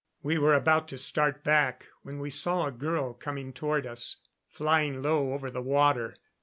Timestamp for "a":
2.65-2.71